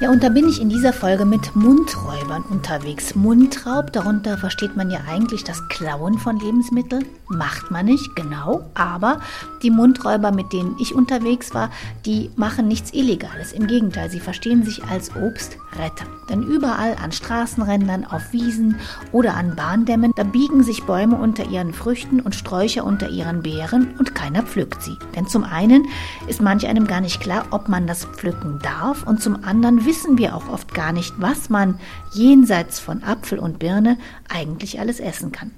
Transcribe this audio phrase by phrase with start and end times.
[0.00, 3.14] Ja, und da bin ich in dieser Folge mit Mundräubern unterwegs.
[3.14, 7.04] Mundraub, darunter versteht man ja eigentlich das Klauen von Lebensmitteln.
[7.28, 8.70] Macht man nicht, genau.
[8.72, 9.20] Aber
[9.62, 11.70] die Mundräuber, mit denen ich unterwegs war,
[12.06, 13.52] die machen nichts Illegales.
[13.52, 16.06] Im Gegenteil, sie verstehen sich als Obstretter.
[16.30, 18.76] Denn überall an Straßenrändern, auf Wiesen
[19.12, 23.94] oder an Bahndämmen, da biegen sich Bäume unter ihren Früchten und Sträucher unter ihren Beeren
[23.98, 24.96] und keiner pflückt sie.
[25.14, 25.88] Denn zum einen
[26.26, 30.18] ist manch einem gar nicht klar, ob man das pflücken darf und zum anderen wissen
[30.18, 31.80] wir auch oft gar nicht, was man
[32.12, 35.50] jenseits von Apfel und Birne eigentlich alles essen kann.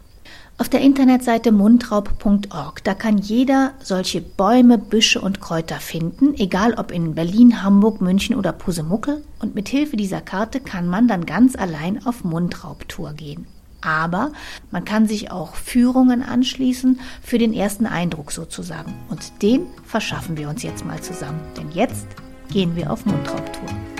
[0.56, 6.92] Auf der Internetseite mundraub.org, da kann jeder solche Bäume, Büsche und Kräuter finden, egal ob
[6.92, 9.22] in Berlin, Hamburg, München oder Pusemuckel.
[9.38, 13.46] Und mit Hilfe dieser Karte kann man dann ganz allein auf Mundraubtour gehen.
[13.82, 14.32] Aber
[14.70, 18.94] man kann sich auch Führungen anschließen für den ersten Eindruck sozusagen.
[19.10, 21.40] Und den verschaffen wir uns jetzt mal zusammen.
[21.58, 22.06] Denn jetzt
[22.50, 23.91] gehen wir auf Mundraubtour.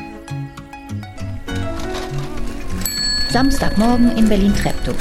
[3.33, 4.95] Samstagmorgen in Berlin-Treptow.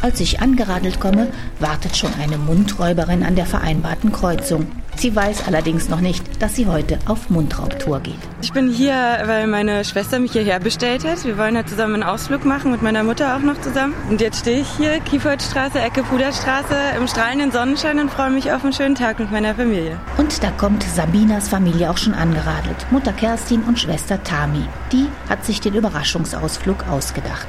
[0.00, 1.28] Als ich angeradelt komme,
[1.60, 4.66] wartet schon eine Mundräuberin an der vereinbarten Kreuzung.
[4.96, 8.18] Sie weiß allerdings noch nicht, dass sie heute auf Mundraubtour geht.
[8.40, 8.94] Ich bin hier,
[9.26, 11.22] weil meine Schwester mich hierher bestellt hat.
[11.26, 13.92] Wir wollen halt zusammen einen Ausflug machen mit meiner Mutter auch noch zusammen.
[14.08, 18.64] Und jetzt stehe ich hier, Kiefertstraße, Ecke Puderstraße, im strahlenden Sonnenschein und freue mich auf
[18.64, 19.98] einen schönen Tag mit meiner Familie.
[20.16, 22.86] Und da kommt Sabinas Familie auch schon angeradelt.
[22.90, 24.64] Mutter Kerstin und Schwester Tami.
[24.92, 27.48] Die hat sich den Überraschungsausflug ausgedacht.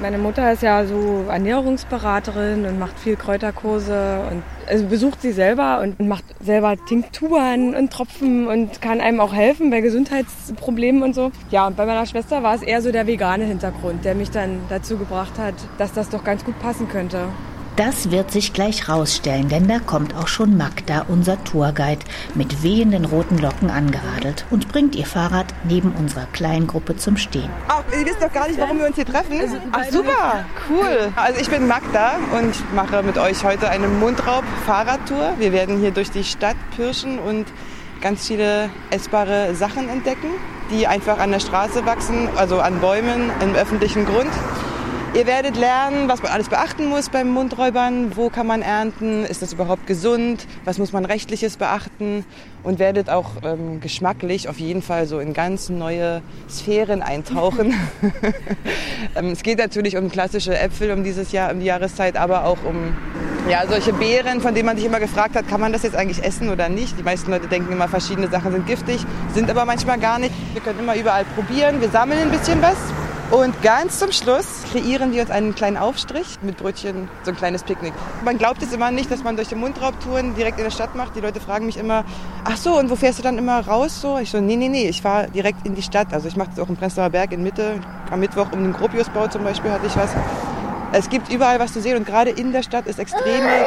[0.00, 5.80] Meine Mutter ist ja so Ernährungsberaterin und macht viel Kräuterkurse und also besucht sie selber
[5.80, 11.32] und macht selber Tinkturen und Tropfen und kann einem auch helfen bei Gesundheitsproblemen und so.
[11.50, 14.60] Ja, und bei meiner Schwester war es eher so der vegane Hintergrund, der mich dann
[14.68, 17.24] dazu gebracht hat, dass das doch ganz gut passen könnte.
[17.78, 23.04] Das wird sich gleich rausstellen, denn da kommt auch schon Magda, unser Tourguide, mit wehenden
[23.04, 27.48] roten Locken angeradelt und bringt ihr Fahrrad neben unserer kleinen Gruppe zum Stehen.
[27.68, 29.40] Ach, ihr wisst doch gar nicht, warum wir uns hier treffen.
[29.70, 31.12] Ach, super, cool.
[31.14, 35.34] Also ich bin Magda und ich mache mit euch heute eine Mundraub-Fahrradtour.
[35.38, 37.46] Wir werden hier durch die Stadt pirschen und
[38.00, 40.30] ganz viele essbare Sachen entdecken,
[40.72, 44.32] die einfach an der Straße wachsen, also an Bäumen im öffentlichen Grund.
[45.18, 48.16] Ihr werdet lernen, was man alles beachten muss beim Mundräubern.
[48.16, 49.24] Wo kann man ernten?
[49.24, 50.46] Ist das überhaupt gesund?
[50.64, 52.24] Was muss man rechtliches beachten?
[52.62, 57.74] Und werdet auch ähm, geschmacklich auf jeden Fall so in ganz neue Sphären eintauchen.
[59.16, 62.58] ähm, es geht natürlich um klassische Äpfel um dieses Jahr, um die Jahreszeit, aber auch
[62.64, 62.96] um
[63.50, 66.24] ja, solche Beeren, von denen man sich immer gefragt hat, kann man das jetzt eigentlich
[66.24, 66.96] essen oder nicht?
[66.96, 70.32] Die meisten Leute denken immer, verschiedene Sachen sind giftig, sind aber manchmal gar nicht.
[70.52, 71.80] Wir können immer überall probieren.
[71.80, 72.76] Wir sammeln ein bisschen was.
[73.30, 77.62] Und ganz zum Schluss kreieren wir uns einen kleinen Aufstrich mit Brötchen, so ein kleines
[77.62, 77.92] Picknick.
[78.24, 81.14] Man glaubt es immer nicht, dass man durch die Mundraubtouren direkt in der Stadt macht.
[81.14, 82.04] Die Leute fragen mich immer,
[82.44, 84.00] ach so, und wo fährst du dann immer raus?
[84.00, 86.14] So, ich so, nee, nee, nee, ich fahre direkt in die Stadt.
[86.14, 87.80] Also ich mache das auch im Prenzlauer Berg in Mitte.
[88.10, 90.10] Am Mittwoch um den Gropiusbau zum Beispiel hatte ich was.
[90.92, 93.48] Es gibt überall was zu sehen und gerade in der Stadt ist extreme.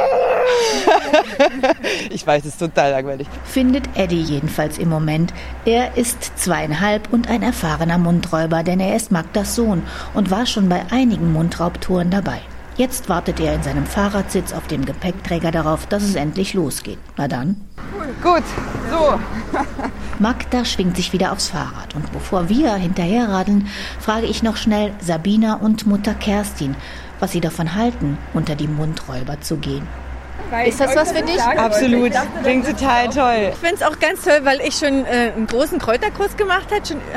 [2.09, 3.27] ich weiß, es ist total langweilig.
[3.45, 5.33] Findet Eddie jedenfalls im Moment.
[5.65, 9.83] Er ist zweieinhalb und ein erfahrener Mundräuber, denn er ist Magdas Sohn
[10.13, 12.41] und war schon bei einigen Mundraubtouren dabei.
[12.77, 16.97] Jetzt wartet er in seinem Fahrradsitz auf dem Gepäckträger darauf, dass es endlich losgeht.
[17.17, 17.57] Na dann.
[18.23, 18.43] Gut,
[18.89, 19.19] so.
[20.19, 23.67] Magda schwingt sich wieder aufs Fahrrad und bevor wir hinterherradeln,
[23.99, 26.75] frage ich noch schnell Sabina und Mutter Kerstin,
[27.21, 29.87] was sie davon halten, unter die Mundräuber zu gehen.
[30.65, 31.41] Ist das was für dich?
[31.41, 32.11] Absolut.
[32.43, 33.51] Klingt total toll.
[33.51, 36.67] Ich finde es auch ganz toll, weil ich schon äh, einen großen Kräuterkurs gemacht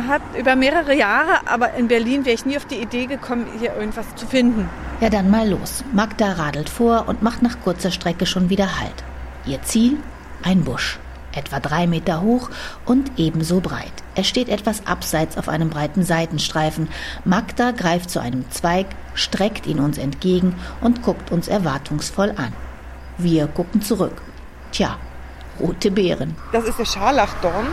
[0.09, 1.47] habe, über mehrere Jahre.
[1.47, 4.69] Aber in Berlin wäre ich nie auf die Idee gekommen, hier irgendwas zu finden.
[5.00, 5.82] Ja, dann mal los.
[5.93, 9.03] Magda radelt vor und macht nach kurzer Strecke schon wieder Halt.
[9.47, 9.98] Ihr Ziel?
[10.43, 10.98] Ein Busch.
[11.34, 12.50] Etwa drei Meter hoch
[12.84, 13.93] und ebenso breit.
[14.15, 16.89] Er steht etwas abseits auf einem breiten Seitenstreifen.
[17.25, 22.53] Magda greift zu einem Zweig, streckt ihn uns entgegen und guckt uns erwartungsvoll an.
[23.19, 24.23] Wir gucken zurück.
[24.70, 24.97] Tja,
[25.61, 26.37] rote Beeren.
[26.53, 27.67] Das ist der Scharlachdorn.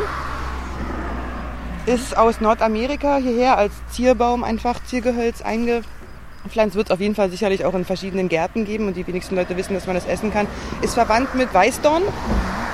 [1.85, 6.75] Ist aus Nordamerika hierher als Zierbaum einfach Ziergehölz eingepflanzt.
[6.75, 9.57] Wird es auf jeden Fall sicherlich auch in verschiedenen Gärten geben und die wenigsten Leute
[9.57, 10.45] wissen, dass man das essen kann.
[10.81, 12.03] Ist verwandt mit Weißdorn.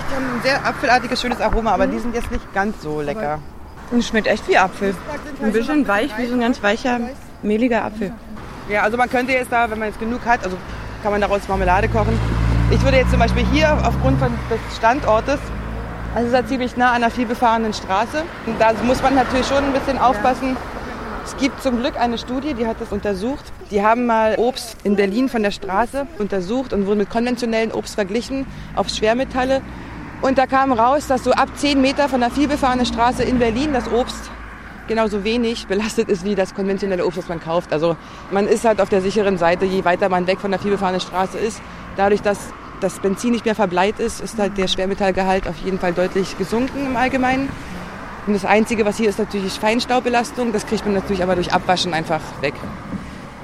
[0.10, 3.40] Die haben ein sehr apfelartiges, schönes Aroma, aber die sind jetzt nicht ganz so lecker.
[3.92, 4.96] Und schmeckt echt wie Apfel.
[5.42, 7.00] Ein bisschen weich, wie so ein ganz weicher,
[7.42, 8.14] mehliger Apfel.
[8.70, 10.58] Ja, also man könnte jetzt da, wenn man jetzt genug hat, also
[11.04, 12.20] kann man daraus Marmelade kochen.
[12.70, 15.40] Ich würde jetzt zum Beispiel hier aufgrund von des Standortes,
[16.14, 19.48] also es ist ja ziemlich nah an einer vielbefahrenen Straße, und da muss man natürlich
[19.48, 20.58] schon ein bisschen aufpassen.
[21.24, 23.44] Es gibt zum Glück eine Studie, die hat das untersucht.
[23.70, 27.96] Die haben mal Obst in Berlin von der Straße untersucht und wurden mit konventionellen Obst
[27.96, 28.46] verglichen
[28.76, 29.62] auf Schwermetalle.
[30.22, 33.74] Und da kam raus, dass so ab 10 Meter von der vielbefahrenen Straße in Berlin
[33.74, 34.32] das Obst
[34.88, 37.74] genauso wenig belastet ist wie das konventionelle Obst, das man kauft.
[37.74, 37.98] Also
[38.32, 41.38] man ist halt auf der sicheren Seite, je weiter man weg von der vielbefahrenen Straße
[41.38, 41.62] ist.
[41.98, 42.40] Dadurch, dass
[42.80, 46.86] das Benzin nicht mehr verbleit ist, ist halt der Schwermetallgehalt auf jeden Fall deutlich gesunken
[46.86, 47.50] im Allgemeinen.
[48.28, 50.52] Und das Einzige, was hier ist, natürlich Feinstaubbelastung.
[50.52, 52.54] Das kriegt man natürlich aber durch Abwaschen einfach weg.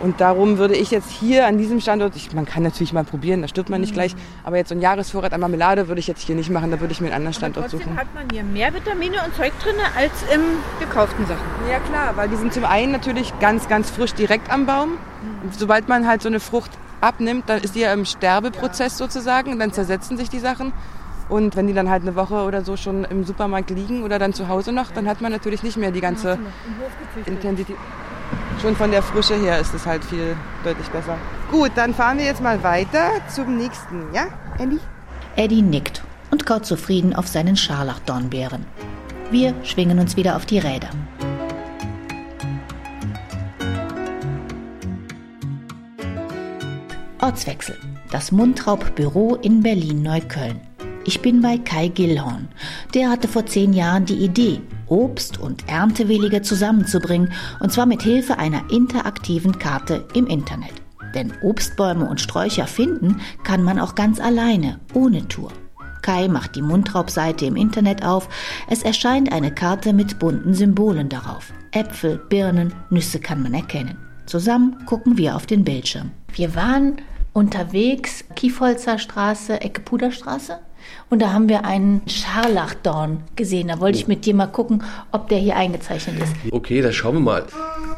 [0.03, 3.41] Und darum würde ich jetzt hier an diesem Standort, ich, man kann natürlich mal probieren,
[3.41, 4.13] da stirbt man nicht gleich,
[4.44, 6.91] aber jetzt so ein Jahresvorrat an Marmelade würde ich jetzt hier nicht machen, da würde
[6.91, 7.97] ich mir einen anderen Standort Trotzdem suchen.
[7.97, 10.41] hat man hier mehr Vitamine und Zeug drin als im
[10.81, 11.41] gekauften Sachen.
[11.71, 14.97] Ja klar, weil die sind zum einen natürlich ganz, ganz frisch direkt am Baum.
[15.41, 19.53] Und sobald man halt so eine Frucht abnimmt, dann ist die ja im Sterbeprozess sozusagen
[19.53, 20.73] und dann zersetzen sich die Sachen.
[21.29, 24.33] Und wenn die dann halt eine Woche oder so schon im Supermarkt liegen oder dann
[24.33, 26.38] zu Hause noch, dann hat man natürlich nicht mehr die ganze
[27.25, 27.77] Intensität.
[28.62, 31.18] Schon von der Frische her ist es halt viel deutlich besser.
[31.51, 34.27] Gut, dann fahren wir jetzt mal weiter zum nächsten, ja,
[34.59, 34.80] Andy?
[35.35, 38.65] Eddie nickt und kaut zufrieden auf seinen Scharlachdornbeeren.
[39.31, 40.89] Wir schwingen uns wieder auf die Räder.
[47.19, 47.77] Ortswechsel.
[48.12, 50.59] Das Mundraub-Büro in Berlin-Neukölln.
[51.06, 52.50] Ich bin bei Kai Gillhorn.
[52.94, 54.62] Der hatte vor zehn Jahren die Idee,
[54.93, 60.73] Obst- und Erntewillige zusammenzubringen, und zwar mit Hilfe einer interaktiven Karte im Internet.
[61.15, 65.51] Denn Obstbäume und Sträucher finden kann man auch ganz alleine, ohne Tour.
[66.03, 68.29] Kai macht die Mundraubseite im Internet auf.
[68.69, 71.51] Es erscheint eine Karte mit bunten Symbolen darauf.
[71.71, 73.97] Äpfel, Birnen, Nüsse kann man erkennen.
[74.27, 76.11] Zusammen gucken wir auf den Bildschirm.
[76.35, 76.97] Wir waren
[77.33, 80.59] unterwegs, Kiefholzer Straße, Ecke Puderstraße.
[81.09, 83.68] Und da haben wir einen Scharlachdorn gesehen.
[83.68, 86.33] Da wollte ich mit dir mal gucken, ob der hier eingezeichnet ist.
[86.51, 87.44] Okay, dann schauen wir mal.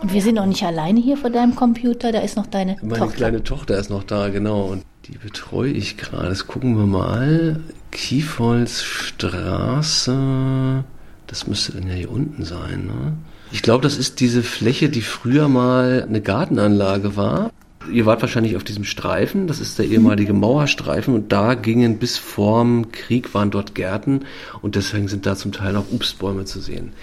[0.01, 2.11] Und wir sind auch nicht alleine hier vor deinem Computer.
[2.11, 3.15] Da ist noch deine Meine Tochter.
[3.15, 4.63] kleine Tochter ist noch da, genau.
[4.65, 6.29] Und die betreue ich gerade.
[6.29, 7.59] Das gucken wir mal.
[7.91, 10.83] Kiefholzstraße.
[11.27, 13.13] Das müsste dann ja hier unten sein, ne?
[13.51, 17.51] Ich glaube, das ist diese Fläche, die früher mal eine Gartenanlage war.
[17.91, 22.17] Ihr wart wahrscheinlich auf diesem Streifen, das ist der ehemalige Mauerstreifen und da gingen bis
[22.17, 24.21] vorm Krieg waren dort Gärten
[24.61, 26.93] und deswegen sind da zum Teil auch Obstbäume zu sehen.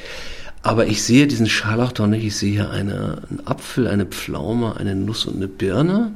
[0.62, 4.94] Aber ich sehe diesen Scharlachdorn nicht, ich sehe hier eine, einen Apfel, eine Pflaume, eine
[4.94, 6.12] Nuss und eine Birne.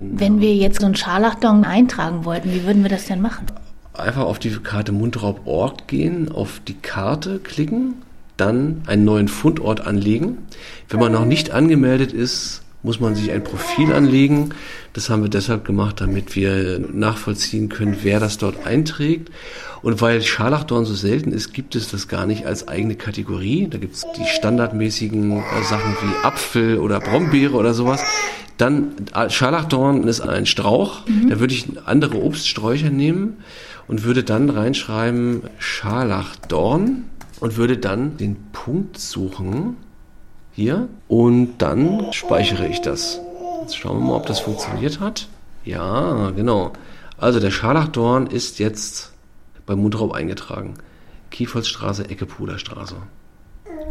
[0.00, 3.46] Wenn wir jetzt so einen Scharlachdorn eintragen wollten, wie würden wir das denn machen?
[3.94, 7.94] Einfach auf die Karte Mundraub.org gehen, auf die Karte klicken,
[8.36, 10.38] dann einen neuen Fundort anlegen.
[10.88, 14.50] Wenn man noch nicht angemeldet ist, muss man sich ein Profil anlegen.
[14.92, 19.30] Das haben wir deshalb gemacht, damit wir nachvollziehen können, wer das dort einträgt.
[19.82, 23.68] Und weil Scharlachdorn so selten ist, gibt es das gar nicht als eigene Kategorie.
[23.68, 28.02] Da gibt es die standardmäßigen äh, Sachen wie Apfel oder Brombeere oder sowas.
[28.56, 31.02] Dann äh, Scharlachdorn ist ein Strauch.
[31.28, 33.38] Da würde ich andere Obststräucher nehmen
[33.88, 37.04] und würde dann reinschreiben Scharlachdorn
[37.40, 39.76] und würde dann den Punkt suchen
[40.58, 43.20] hier und dann speichere ich das.
[43.60, 45.28] Jetzt schauen wir mal, ob das funktioniert hat.
[45.64, 46.72] Ja, genau.
[47.16, 49.12] Also der Scharlachdorn ist jetzt
[49.66, 50.74] bei Mundraub eingetragen.
[51.30, 52.96] Kiefholzstraße, Ecke Puderstraße.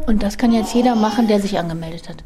[0.08, 2.26] Und das kann jetzt jeder machen, der sich angemeldet hat.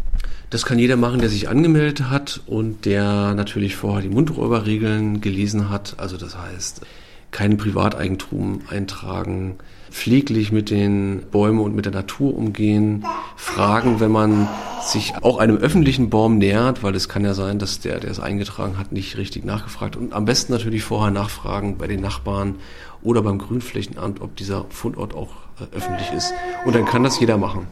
[0.49, 5.69] Das kann jeder machen, der sich angemeldet hat und der natürlich vorher die Mundräuberregeln gelesen
[5.69, 5.95] hat.
[5.97, 6.81] Also das heißt,
[7.29, 9.59] kein Privateigentum eintragen,
[9.91, 13.05] pfleglich mit den Bäumen und mit der Natur umgehen,
[13.35, 14.47] fragen, wenn man
[14.81, 18.19] sich auch einem öffentlichen Baum nähert, weil es kann ja sein, dass der, der es
[18.19, 22.55] eingetragen hat, nicht richtig nachgefragt und am besten natürlich vorher nachfragen bei den Nachbarn
[23.03, 25.29] oder beim Grünflächenamt, ob dieser Fundort auch
[25.59, 26.33] äh, öffentlich ist.
[26.65, 27.67] Und dann kann das jeder machen.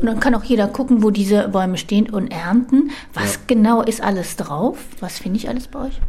[0.00, 2.90] Und dann kann auch jeder gucken, wo diese Bäume stehen und ernten.
[3.12, 4.78] Was genau ist alles drauf?
[5.00, 6.00] Was finde ich alles bei euch?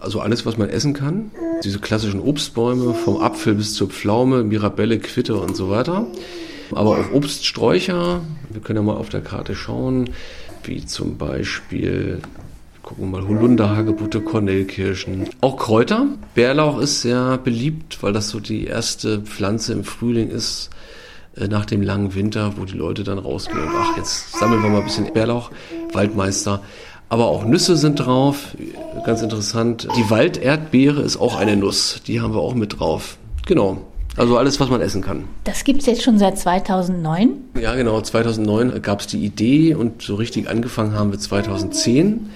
[0.00, 1.30] Also alles, was man essen kann.
[1.64, 6.06] Diese klassischen Obstbäume, vom Apfel bis zur Pflaume, Mirabelle, Quitte und so weiter.
[6.72, 8.22] Aber auch Obststräucher.
[8.50, 10.10] Wir können ja mal auf der Karte schauen,
[10.64, 12.20] wie zum Beispiel,
[12.82, 15.28] gucken wir mal, Holunder, Hagebutte, Kornellkirschen.
[15.40, 16.06] Auch Kräuter.
[16.34, 20.70] Bärlauch ist sehr beliebt, weil das so die erste Pflanze im Frühling ist,
[21.36, 24.78] äh, nach dem langen Winter, wo die Leute dann rausgehen ach, jetzt sammeln wir mal
[24.78, 25.50] ein bisschen Bärlauch,
[25.92, 26.62] Waldmeister.
[27.10, 28.54] Aber auch Nüsse sind drauf,
[29.06, 29.88] ganz interessant.
[29.96, 33.16] Die Walderdbeere ist auch eine Nuss, die haben wir auch mit drauf.
[33.46, 33.78] Genau,
[34.16, 35.24] also alles, was man essen kann.
[35.44, 37.30] Das gibt es jetzt schon seit 2009.
[37.60, 42.28] Ja, genau, 2009 gab es die Idee und so richtig angefangen haben wir 2010.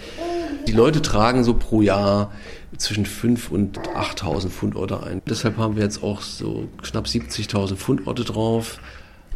[0.66, 2.30] Die Leute tragen so pro Jahr
[2.78, 5.20] zwischen 5 und 8.000 Fundorte ein.
[5.28, 8.78] Deshalb haben wir jetzt auch so knapp 70.000 Fundorte drauf.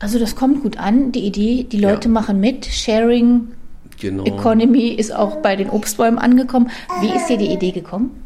[0.01, 1.65] Also das kommt gut an, die Idee.
[1.71, 2.13] Die Leute Ja.
[2.15, 2.65] machen mit.
[2.67, 3.49] Sharing
[3.99, 4.25] Genau.
[4.25, 6.71] Economy ist auch bei den Obstbäumen angekommen.
[7.01, 8.23] Wie ist dir die Idee gekommen?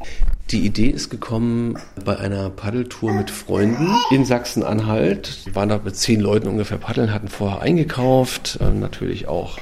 [0.50, 5.46] Die Idee ist gekommen bei einer Paddeltour mit Freunden in Sachsen-Anhalt.
[5.46, 9.58] Wir waren da mit zehn Leuten ungefähr paddeln, hatten vorher eingekauft, äh, natürlich auch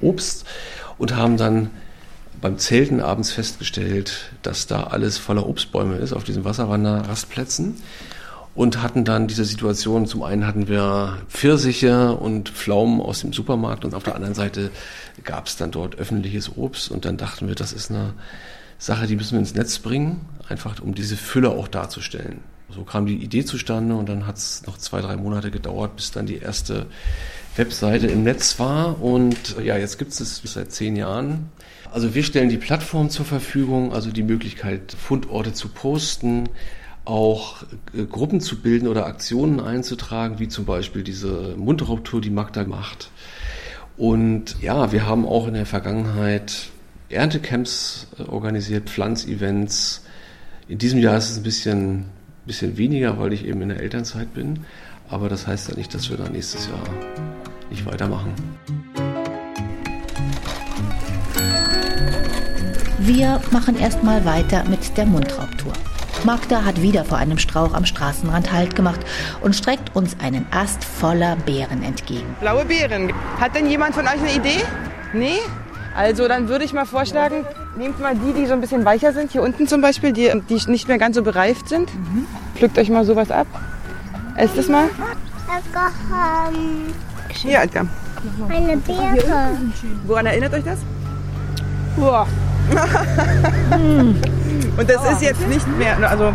[0.00, 0.46] Obst
[0.96, 1.70] und haben dann
[2.40, 7.76] beim Zelten abends festgestellt, dass da alles voller Obstbäume ist auf diesen Wasserwanderrastplätzen
[8.60, 13.86] und hatten dann diese Situation, zum einen hatten wir Pfirsiche und Pflaumen aus dem Supermarkt
[13.86, 14.70] und auf der anderen Seite
[15.24, 18.12] gab es dann dort öffentliches Obst und dann dachten wir, das ist eine
[18.76, 22.40] Sache, die müssen wir ins Netz bringen, einfach um diese Fülle auch darzustellen.
[22.68, 26.10] So kam die Idee zustande und dann hat es noch zwei, drei Monate gedauert, bis
[26.10, 26.84] dann die erste
[27.56, 31.48] Webseite im Netz war und ja, jetzt gibt es es seit zehn Jahren.
[31.90, 36.50] Also wir stellen die Plattform zur Verfügung, also die Möglichkeit, Fundorte zu posten,
[37.04, 37.62] auch
[37.94, 43.10] äh, Gruppen zu bilden oder Aktionen einzutragen, wie zum Beispiel diese Mundraubtour, die Magda macht.
[43.96, 46.70] Und ja, wir haben auch in der Vergangenheit
[47.08, 50.04] Erntecamps äh, organisiert, Pflanzevents.
[50.68, 52.04] In diesem Jahr ist es ein bisschen,
[52.46, 54.60] bisschen weniger, weil ich eben in der Elternzeit bin.
[55.08, 56.82] Aber das heißt ja nicht, dass wir dann nächstes Jahr
[57.68, 58.32] nicht weitermachen.
[63.00, 65.59] Wir machen erstmal weiter mit der Mundraubtour.
[66.24, 69.00] Magda hat wieder vor einem Strauch am Straßenrand Halt gemacht
[69.40, 72.36] und streckt uns einen Ast voller Beeren entgegen.
[72.40, 73.12] Blaue Beeren.
[73.40, 74.60] Hat denn jemand von euch eine Idee?
[75.14, 75.38] Nee?
[75.96, 77.44] Also dann würde ich mal vorschlagen,
[77.76, 80.70] nehmt mal die, die so ein bisschen weicher sind, hier unten zum Beispiel, die, die
[80.70, 81.92] nicht mehr ganz so bereift sind.
[81.94, 82.26] Mhm.
[82.54, 83.46] Pflückt euch mal sowas ab.
[84.36, 84.88] Esst es mal.
[87.30, 87.86] Hier, Edgar.
[88.48, 89.58] eine Beere.
[90.06, 90.78] Woran erinnert euch das?
[91.96, 92.26] Boah.
[94.76, 96.32] Und das ist jetzt nicht mehr, also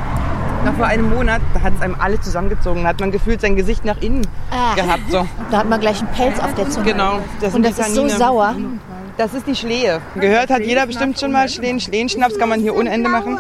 [0.64, 2.84] nach vor einem Monat, da hat es einem alle zusammengezogen.
[2.84, 4.74] Da hat man gefühlt sein Gesicht nach innen Ah.
[4.76, 5.12] gehabt.
[5.12, 5.28] So.
[5.52, 6.92] Da hat man gleich einen Pelz auf der Zunge.
[6.92, 7.20] Genau.
[7.42, 8.56] Das Und das ist so sauer.
[9.18, 10.02] Das ist die Schlehe.
[10.16, 11.80] Gehört hat jeder bestimmt schon mal Schlehen.
[11.80, 13.38] Schlehenschnaps kann man hier ohne Ende machen.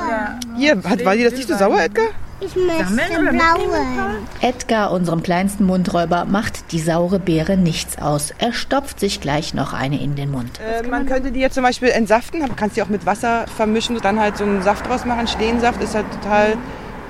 [0.56, 2.06] Hier, hat, war dir das nicht so sauer, Edgar?
[2.42, 4.18] Ich möchte blaue.
[4.42, 8.34] Edgar, unserem kleinsten Mundräuber, macht die saure Beere nichts aus.
[8.38, 10.60] Er stopft sich gleich noch eine in den Mund.
[10.60, 13.98] Äh, man könnte die jetzt zum Beispiel entsaften, man kann sie auch mit Wasser vermischen,
[14.02, 15.28] dann halt so einen Saft draus machen.
[15.28, 16.58] Schlehensaft ist halt total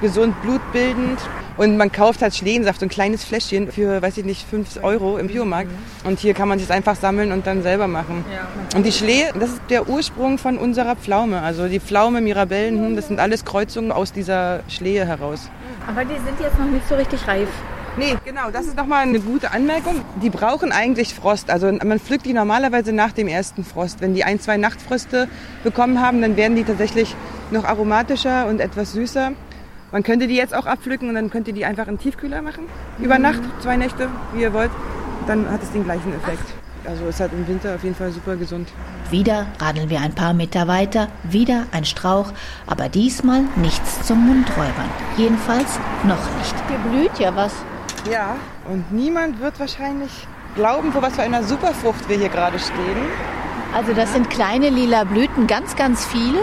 [0.01, 1.19] gesund, blutbildend.
[1.57, 5.17] Und man kauft halt Schlehensaft, so ein kleines Fläschchen für, weiß ich nicht, 5 Euro
[5.17, 5.71] im Biomarkt.
[6.03, 8.25] Und hier kann man sich einfach sammeln und dann selber machen.
[8.75, 11.41] Und die Schlehe, das ist der Ursprung von unserer Pflaume.
[11.41, 15.49] Also die Pflaume, Mirabellen, das sind alles Kreuzungen aus dieser Schlehe heraus.
[15.87, 17.47] Aber die sind jetzt noch nicht so richtig reif.
[17.97, 20.01] Nee, genau, das ist nochmal eine gute Anmerkung.
[20.21, 21.49] Die brauchen eigentlich Frost.
[21.49, 24.01] Also man pflückt die normalerweise nach dem ersten Frost.
[24.01, 25.29] Wenn die ein, zwei Nachtfröste
[25.63, 27.15] bekommen haben, dann werden die tatsächlich
[27.51, 29.31] noch aromatischer und etwas süßer.
[29.91, 32.41] Man könnte die jetzt auch abpflücken und dann könnt ihr die einfach in den Tiefkühler
[32.41, 32.65] machen.
[32.99, 34.71] Über Nacht, zwei Nächte, wie ihr wollt.
[35.27, 36.53] Dann hat es den gleichen Effekt.
[36.85, 38.69] Also ist halt im Winter auf jeden Fall super gesund.
[39.09, 42.31] Wieder radeln wir ein paar Meter weiter, wieder ein Strauch,
[42.67, 44.89] aber diesmal nichts zum Mundräubern.
[45.17, 46.55] Jedenfalls noch nicht.
[46.67, 47.53] Hier blüht ja was.
[48.11, 48.35] Ja,
[48.69, 52.97] und niemand wird wahrscheinlich glauben, vor was für einer Superfrucht wir hier gerade stehen.
[53.73, 56.39] Also das sind kleine lila Blüten, ganz, ganz viele.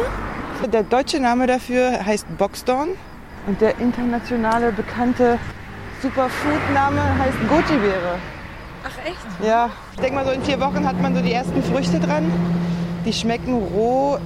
[0.73, 2.91] Der deutsche Name dafür heißt Boxdorn
[3.47, 5.39] und der internationale bekannte
[6.01, 8.19] Superfood-Name heißt Goji-Beere.
[8.85, 9.47] Ach echt?
[9.47, 12.31] Ja, ich denke mal so in vier Wochen hat man so die ersten Früchte dran.
[13.05, 14.19] Die schmecken roh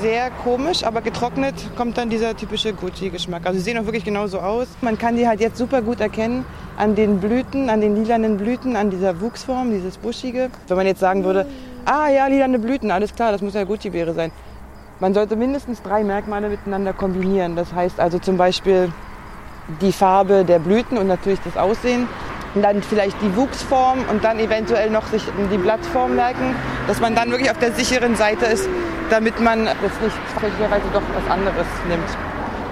[0.00, 3.46] sehr komisch, aber getrocknet kommt dann dieser typische Goji-Geschmack.
[3.46, 4.66] Also sie sehen auch wirklich genauso aus.
[4.80, 6.44] Man kann die halt jetzt super gut erkennen
[6.76, 10.50] an den Blüten, an den lilanen Blüten, an dieser Wuchsform, dieses Buschige.
[10.66, 11.46] Wenn man jetzt sagen würde,
[11.84, 14.32] ah ja, lilane Blüten, alles klar, das muss ja Goji-Beere sein.
[15.00, 17.54] Man sollte mindestens drei Merkmale miteinander kombinieren.
[17.54, 18.92] Das heißt also zum Beispiel
[19.80, 22.08] die Farbe der Blüten und natürlich das Aussehen.
[22.54, 26.56] Und dann vielleicht die Wuchsform und dann eventuell noch sich die Blattform merken,
[26.88, 28.68] dass man dann wirklich auf der sicheren Seite ist,
[29.10, 32.08] damit man jetzt nicht fälschlicherweise doch was anderes nimmt.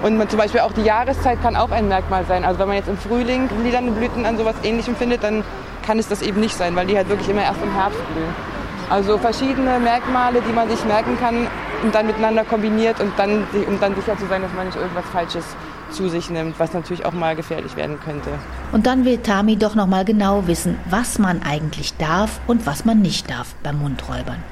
[0.03, 2.43] Und man zum Beispiel auch die Jahreszeit kann auch ein Merkmal sein.
[2.43, 5.45] Also wenn man jetzt im Frühling lilane Blüten an sowas ähnlichem findet, dann
[5.85, 8.35] kann es das eben nicht sein, weil die halt wirklich immer erst im Herbst blühen.
[8.89, 11.47] Also verschiedene Merkmale, die man sich merken kann
[11.83, 15.05] und dann miteinander kombiniert und dann, um dann sicher zu sein, dass man nicht irgendwas
[15.11, 15.45] Falsches
[15.91, 18.29] zu sich nimmt, was natürlich auch mal gefährlich werden könnte.
[18.71, 22.85] Und dann will Tami doch noch mal genau wissen, was man eigentlich darf und was
[22.85, 24.43] man nicht darf beim Mundräubern.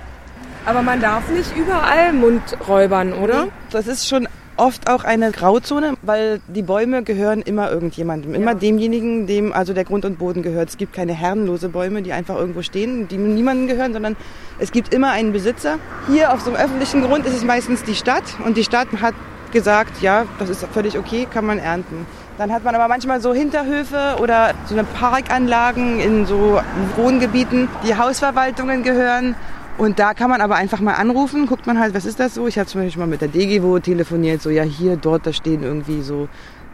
[0.66, 3.50] Aber man darf nicht überall Mund räubern, oder?
[3.70, 4.28] Das ist schon
[4.58, 9.84] oft auch eine Grauzone, weil die Bäume gehören immer irgendjemandem, immer demjenigen, dem also der
[9.84, 10.70] Grund und Boden gehört.
[10.70, 14.16] Es gibt keine herrenlose Bäume, die einfach irgendwo stehen, die niemandem gehören, sondern
[14.60, 15.78] es gibt immer einen Besitzer.
[16.08, 19.14] Hier auf so einem öffentlichen Grund ist es meistens die Stadt und die Stadt hat
[19.52, 22.06] gesagt, ja, das ist völlig okay, kann man ernten.
[22.38, 26.60] Dann hat man aber manchmal so Hinterhöfe oder so eine Parkanlagen in so
[26.98, 29.36] Wohngebieten, die Hausverwaltungen gehören
[29.78, 32.48] Und da kann man aber einfach mal anrufen, guckt man halt, was ist das so?
[32.48, 35.64] Ich habe zum Beispiel mal mit der DGWO telefoniert, so ja hier, dort, da stehen
[35.64, 36.30] irgendwie so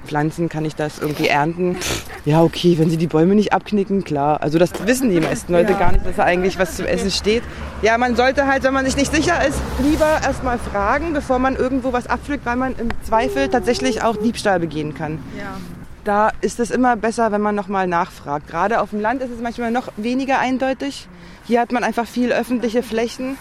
[0.05, 1.77] Pflanzen, kann ich das irgendwie ernten?
[2.25, 4.41] Ja, okay, wenn sie die Bäume nicht abknicken, klar.
[4.41, 7.43] Also das wissen die meisten Leute gar nicht, dass da eigentlich was zum Essen steht.
[7.81, 11.55] Ja, man sollte halt, wenn man sich nicht sicher ist, lieber erstmal fragen, bevor man
[11.55, 15.19] irgendwo was abpflückt, weil man im Zweifel tatsächlich auch Diebstahl begehen kann.
[15.37, 15.57] Ja.
[16.03, 18.47] Da ist es immer besser, wenn man nochmal nachfragt.
[18.47, 21.07] Gerade auf dem Land ist es manchmal noch weniger eindeutig.
[21.45, 23.37] Hier hat man einfach viel öffentliche Flächen.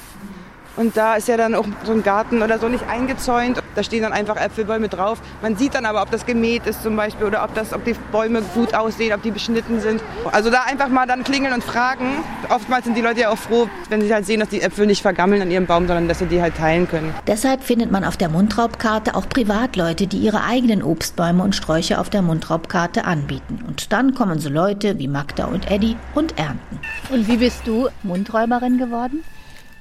[0.76, 3.59] Und da ist ja dann auch so ein Garten oder so nicht eingezäunt.
[3.74, 5.20] Da stehen dann einfach Äpfelbäume drauf.
[5.42, 7.94] Man sieht dann aber, ob das gemäht ist zum Beispiel oder ob, das, ob die
[8.12, 10.02] Bäume gut aussehen, ob die beschnitten sind.
[10.32, 12.24] Also da einfach mal dann klingeln und fragen.
[12.48, 15.02] Oftmals sind die Leute ja auch froh, wenn sie halt sehen, dass die Äpfel nicht
[15.02, 17.14] vergammeln an ihrem Baum, sondern dass sie die halt teilen können.
[17.26, 22.10] Deshalb findet man auf der Mundraubkarte auch Privatleute, die ihre eigenen Obstbäume und Sträucher auf
[22.10, 23.64] der Mundraubkarte anbieten.
[23.66, 26.80] Und dann kommen so Leute wie Magda und Eddie und ernten.
[27.10, 29.22] Und wie bist du Mundräuberin geworden?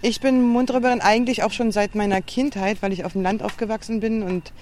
[0.02, 4.00] Ich bin Mundräuberin eigentlich auch schon seit meiner Kindheit, weil ich auf dem Land aufgewachsen
[4.00, 4.54] bin und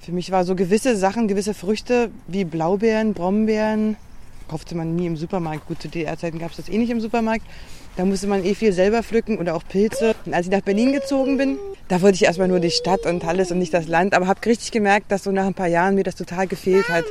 [0.00, 3.96] für mich war so gewisse Sachen, gewisse Früchte wie Blaubeeren, Brombeeren,
[4.48, 5.66] kaufte man nie im Supermarkt.
[5.66, 7.46] Gut, zu DDR-Zeiten gab es das eh nicht im Supermarkt.
[7.96, 10.14] Da musste man eh viel selber pflücken oder auch Pilze.
[10.26, 11.56] Und als ich nach Berlin gezogen bin,
[11.88, 14.12] da wollte ich erstmal nur die Stadt und alles und nicht das Land.
[14.12, 17.04] Aber habe richtig gemerkt, dass so nach ein paar Jahren mir das total gefehlt hat.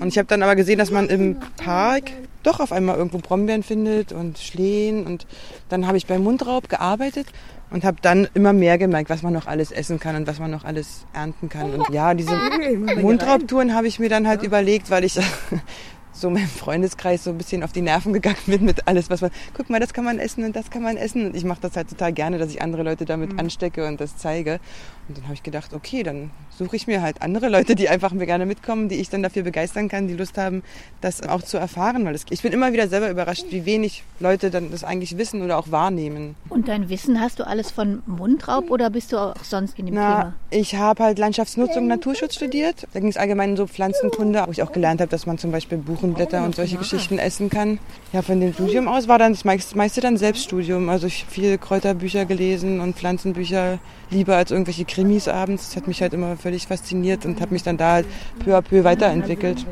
[0.00, 2.10] Und ich habe dann aber gesehen, dass man im Park
[2.42, 5.06] doch auf einmal irgendwo Brombeeren findet und Schlehen.
[5.06, 5.26] Und
[5.68, 7.26] dann habe ich beim Mundraub gearbeitet
[7.70, 10.50] und habe dann immer mehr gemerkt, was man noch alles essen kann und was man
[10.50, 11.72] noch alles ernten kann.
[11.72, 12.36] Und ja, diese
[13.00, 15.18] Mundraubtouren habe ich mir dann halt überlegt, weil ich
[16.12, 19.30] so meinem Freundeskreis so ein bisschen auf die Nerven gegangen bin mit alles, was man,
[19.54, 21.26] guck mal, das kann man essen und das kann man essen.
[21.26, 24.16] Und ich mache das halt total gerne, dass ich andere Leute damit anstecke und das
[24.16, 24.60] zeige.
[25.08, 28.12] Und dann habe ich gedacht, okay, dann suche ich mir halt andere Leute, die einfach
[28.12, 30.62] mir gerne mitkommen, die ich dann dafür begeistern kann, die Lust haben,
[31.00, 32.04] das auch zu erfahren.
[32.04, 35.42] Weil es, ich bin immer wieder selber überrascht, wie wenig Leute dann das eigentlich wissen
[35.42, 36.36] oder auch wahrnehmen.
[36.48, 39.94] Und dein Wissen hast du alles von Mundraub oder bist du auch sonst in dem
[39.94, 40.34] Na, Thema?
[40.50, 42.86] ich habe halt Landschaftsnutzung Naturschutz studiert.
[42.92, 45.78] Da ging es allgemein so Pflanzenkunde, wo ich auch gelernt habe, dass man zum Beispiel
[46.02, 47.78] Buchenblätter und solche Geschichten essen kann.
[48.12, 50.88] Ja, von dem Studium aus war dann das meiste, dann Selbststudium.
[50.88, 53.78] Also ich habe viele Kräuterbücher gelesen und Pflanzenbücher
[54.10, 55.68] lieber als irgendwelche Krimis abends.
[55.68, 58.06] Das hat mich halt immer völlig fasziniert und habe mich dann da halt
[58.44, 59.64] peu à peu weiterentwickelt.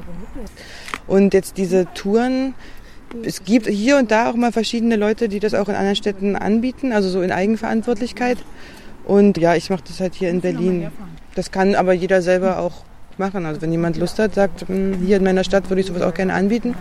[1.08, 2.54] Und jetzt diese Touren,
[3.24, 6.36] es gibt hier und da auch mal verschiedene Leute, die das auch in anderen Städten
[6.36, 8.38] anbieten, also so in Eigenverantwortlichkeit.
[9.04, 10.90] Und ja, ich mache das halt hier in Berlin.
[11.34, 12.84] Das kann aber jeder selber auch
[13.20, 13.46] machen.
[13.46, 16.14] Also wenn jemand Lust hat, sagt, "Hm, hier in meiner Stadt würde ich sowas auch
[16.14, 16.74] gerne anbieten,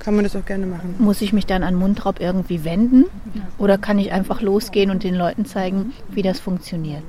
[0.00, 0.96] kann man das auch gerne machen.
[0.98, 3.04] Muss ich mich dann an Mundraub irgendwie wenden?
[3.58, 7.02] Oder kann ich einfach losgehen und den Leuten zeigen, wie das funktioniert?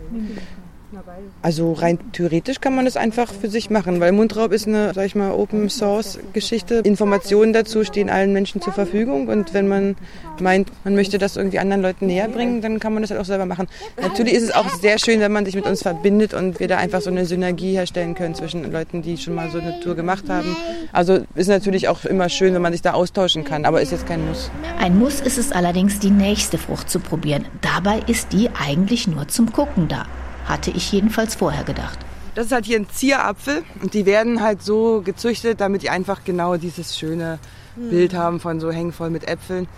[1.41, 5.05] Also rein theoretisch kann man das einfach für sich machen, weil Mundraub ist eine, sag
[5.05, 6.75] ich mal, Open Source Geschichte.
[6.83, 9.95] Informationen dazu stehen allen Menschen zur Verfügung und wenn man
[10.39, 13.25] meint, man möchte das irgendwie anderen Leuten näher bringen, dann kann man das halt auch
[13.25, 13.67] selber machen.
[14.01, 16.77] Natürlich ist es auch sehr schön, wenn man sich mit uns verbindet und wir da
[16.77, 20.25] einfach so eine Synergie herstellen können zwischen Leuten, die schon mal so eine Tour gemacht
[20.29, 20.55] haben.
[20.91, 24.07] Also ist natürlich auch immer schön, wenn man sich da austauschen kann, aber ist jetzt
[24.07, 24.51] kein Muss.
[24.79, 27.45] Ein Muss ist es allerdings, die nächste Frucht zu probieren.
[27.61, 30.05] Dabei ist die eigentlich nur zum Gucken da.
[30.51, 31.97] Hatte ich jedenfalls vorher gedacht.
[32.35, 36.25] Das ist halt hier ein Zierapfel und die werden halt so gezüchtet, damit die einfach
[36.25, 37.39] genau dieses schöne
[37.77, 39.69] Bild haben von so hängen voll mit Äpfeln.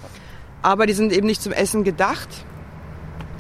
[0.64, 2.28] Aber die sind eben nicht zum Essen gedacht.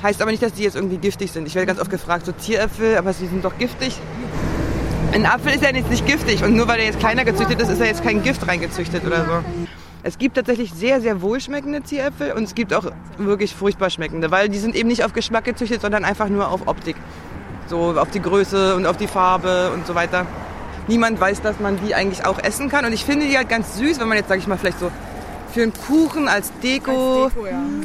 [0.03, 1.47] Heißt aber nicht, dass die jetzt irgendwie giftig sind.
[1.47, 3.97] Ich werde ganz oft gefragt, so Zieräpfel, aber sie sind doch giftig.
[5.11, 7.69] Ein Apfel ist ja jetzt nicht giftig und nur weil er jetzt kleiner gezüchtet ist,
[7.69, 9.65] ist er jetzt kein Gift reingezüchtet oder so.
[10.05, 14.49] Es gibt tatsächlich sehr, sehr wohlschmeckende Zieräpfel und es gibt auch wirklich furchtbar schmeckende, weil
[14.49, 16.97] die sind eben nicht auf Geschmack gezüchtet, sondern einfach nur auf Optik.
[17.67, 20.25] So auf die Größe und auf die Farbe und so weiter.
[20.87, 23.77] Niemand weiß, dass man die eigentlich auch essen kann und ich finde die halt ganz
[23.77, 24.91] süß, wenn man jetzt, sag ich mal, vielleicht so
[25.53, 27.29] für einen Kuchen als Deko.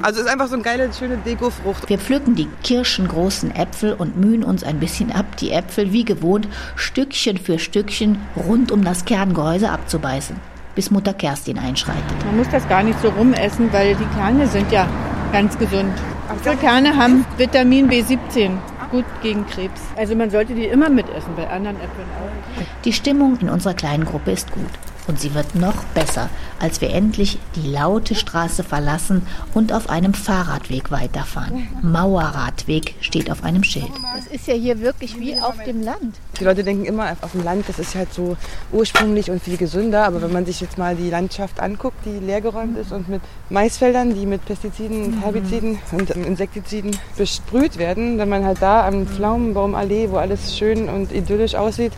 [0.02, 1.88] Also ist einfach so eine geile, schöne Dekofrucht.
[1.88, 6.48] Wir pflücken die kirschengroßen Äpfel und mühen uns ein bisschen ab, die Äpfel wie gewohnt
[6.76, 10.36] Stückchen für Stückchen rund um das Kerngehäuse abzubeißen,
[10.78, 12.24] bis Mutter Kerstin einschreitet.
[12.24, 14.86] Man muss das gar nicht so rumessen, weil die Kerne sind ja
[15.32, 15.90] ganz gesund.
[16.28, 18.50] Apfelkerne haben Vitamin B17,
[18.92, 19.80] gut gegen Krebs.
[19.96, 22.82] Also man sollte die immer mitessen, bei anderen Äpfeln auch.
[22.84, 24.70] Die Stimmung in unserer kleinen Gruppe ist gut.
[25.08, 26.28] Und sie wird noch besser,
[26.60, 31.66] als wir endlich die laute Straße verlassen und auf einem Fahrradweg weiterfahren.
[31.82, 33.90] Mauerradweg steht auf einem Schild.
[34.14, 36.16] Das ist ja hier wirklich wie auf dem Land.
[36.38, 38.36] Die Leute denken immer, auf dem Land, das ist halt so
[38.70, 40.04] ursprünglich und viel gesünder.
[40.04, 44.14] Aber wenn man sich jetzt mal die Landschaft anguckt, die leergeräumt ist und mit Maisfeldern,
[44.14, 50.10] die mit Pestiziden, und Herbiziden und Insektiziden besprüht werden, wenn man halt da am Pflaumenbaumallee,
[50.10, 51.92] wo alles schön und idyllisch aussieht,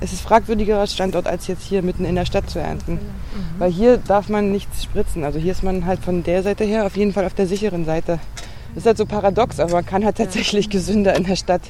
[0.00, 2.98] es ist fragwürdigerer Standort, als jetzt hier mitten in der Stadt zu ernten.
[3.58, 5.24] Weil hier darf man nichts spritzen.
[5.24, 7.84] Also hier ist man halt von der Seite her auf jeden Fall auf der sicheren
[7.84, 8.18] Seite.
[8.74, 11.62] Das ist halt so paradox, aber man kann halt tatsächlich gesünder in der Stadt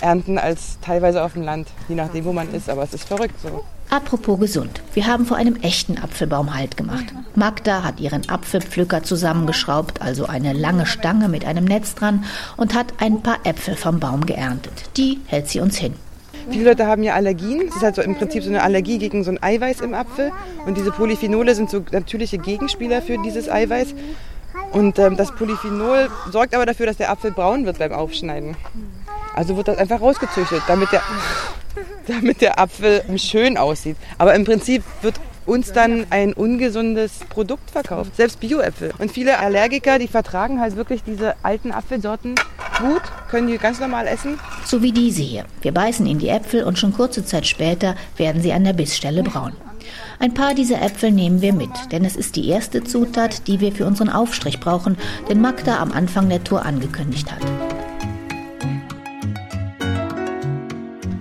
[0.00, 2.68] ernten als teilweise auf dem Land, je nachdem, wo man ist.
[2.68, 3.64] Aber es ist verrückt so.
[3.90, 4.80] Apropos gesund.
[4.94, 7.12] Wir haben vor einem echten Apfelbaum Halt gemacht.
[7.34, 12.24] Magda hat ihren Apfelpflücker zusammengeschraubt, also eine lange Stange mit einem Netz dran,
[12.56, 14.72] und hat ein paar Äpfel vom Baum geerntet.
[14.96, 15.94] Die hält sie uns hin.
[16.50, 17.66] Viele Leute haben ja Allergien.
[17.66, 20.32] Das ist halt so im Prinzip so eine Allergie gegen so ein Eiweiß im Apfel.
[20.66, 23.94] Und diese Polyphenole sind so natürliche Gegenspieler für dieses Eiweiß.
[24.72, 28.56] Und ähm, das Polyphenol sorgt aber dafür, dass der Apfel braun wird beim Aufschneiden.
[29.34, 31.02] Also wird das einfach rausgezüchtet, damit der,
[32.06, 33.96] damit der Apfel schön aussieht.
[34.18, 38.92] Aber im Prinzip wird uns dann ein ungesundes Produkt verkauft, selbst Bioäpfel.
[38.98, 42.34] Und viele Allergiker, die vertragen halt wirklich diese alten Apfelsorten
[42.80, 44.38] gut, können die ganz normal essen.
[44.64, 45.44] So wie diese hier.
[45.60, 49.22] Wir beißen in die Äpfel und schon kurze Zeit später werden sie an der Bissstelle
[49.22, 49.52] braun.
[50.18, 53.72] Ein paar dieser Äpfel nehmen wir mit, denn es ist die erste Zutat, die wir
[53.72, 54.96] für unseren Aufstrich brauchen,
[55.28, 57.40] den Magda am Anfang der Tour angekündigt hat.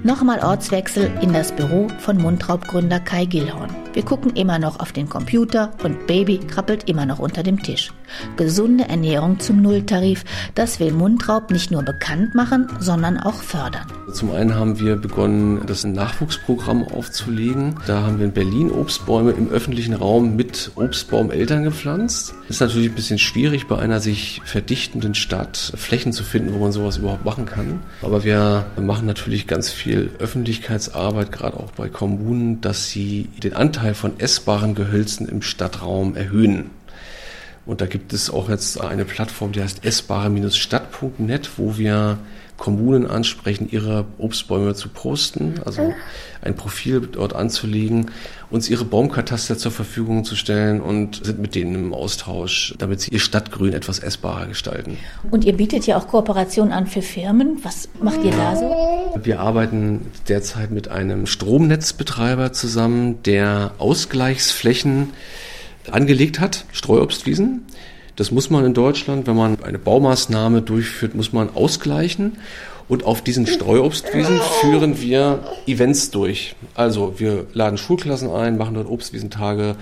[0.03, 3.69] Nochmal Ortswechsel in das Büro von Mundraubgründer Kai Gillhorn.
[3.93, 7.91] Wir gucken immer noch auf den Computer und Baby krabbelt immer noch unter dem Tisch.
[8.37, 10.23] Gesunde Ernährung zum Nulltarif,
[10.55, 13.85] das will Mundraub nicht nur bekannt machen, sondern auch fördern.
[14.13, 17.75] Zum einen haben wir begonnen, das Nachwuchsprogramm aufzulegen.
[17.87, 22.33] Da haben wir in Berlin Obstbäume im öffentlichen Raum mit Obstbaumeltern gepflanzt.
[22.49, 26.71] Ist natürlich ein bisschen schwierig, bei einer sich verdichtenden Stadt Flächen zu finden, wo man
[26.71, 27.79] sowas überhaupt machen kann.
[28.01, 33.80] Aber wir machen natürlich ganz viel Öffentlichkeitsarbeit, gerade auch bei Kommunen, dass sie den Anteil
[33.93, 36.69] von essbaren Gehölzen im Stadtraum erhöhen.
[37.65, 42.17] Und da gibt es auch jetzt eine Plattform, die heißt essbare-stadt.net, wo wir
[42.61, 45.95] Kommunen ansprechen, ihre Obstbäume zu posten, also
[46.43, 48.11] ein Profil dort anzulegen,
[48.51, 53.09] uns ihre Baumkataster zur Verfügung zu stellen und sind mit denen im Austausch, damit sie
[53.09, 54.99] ihr Stadtgrün etwas essbarer gestalten.
[55.31, 57.57] Und ihr bietet ja auch Kooperationen an für Firmen.
[57.63, 59.19] Was macht ihr da so?
[59.23, 65.13] Wir arbeiten derzeit mit einem Stromnetzbetreiber zusammen, der Ausgleichsflächen
[65.89, 67.65] angelegt hat, Streuobstwiesen.
[68.15, 72.37] Das muss man in Deutschland, wenn man eine Baumaßnahme durchführt, muss man ausgleichen.
[72.87, 76.55] Und auf diesen Streuobstwiesen führen wir Events durch.
[76.75, 79.75] Also wir laden Schulklassen ein, machen dort Obstwiesentage.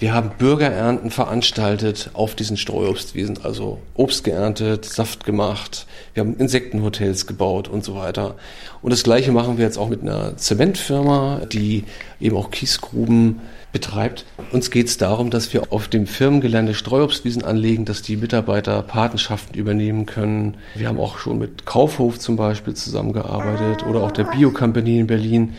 [0.00, 5.86] Wir haben Bürgerernten veranstaltet auf diesen Streuobstwiesen, also Obst geerntet, Saft gemacht.
[6.14, 8.36] Wir haben Insektenhotels gebaut und so weiter.
[8.80, 11.82] Und das Gleiche machen wir jetzt auch mit einer Zementfirma, die
[12.20, 13.40] eben auch Kiesgruben
[13.72, 14.24] betreibt.
[14.52, 19.58] Uns geht es darum, dass wir auf dem Firmengelände Streuobstwiesen anlegen, dass die Mitarbeiter Patenschaften
[19.58, 20.56] übernehmen können.
[20.76, 25.54] Wir haben auch schon mit Kaufhof zum Beispiel zusammengearbeitet oder auch der Bio in Berlin,